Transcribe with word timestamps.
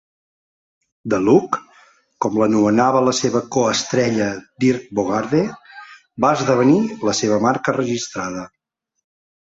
"The 1.13 1.17
Look", 1.25 1.57
com 2.25 2.39
l"anomenava 2.39 3.03
la 3.09 3.13
seva 3.17 3.41
co-estrella 3.57 4.31
Dirk 4.65 4.87
Bogarde, 5.01 5.43
va 6.27 6.33
esdevenir 6.39 6.83
la 7.11 7.17
seva 7.23 7.41
marca 7.49 7.77
registrada. 7.83 8.49